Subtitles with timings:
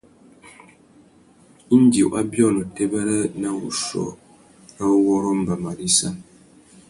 [1.75, 4.05] Indi wa biônô têbêrê na wuchiô
[4.77, 6.09] râ uwôrrô mbama râ issa.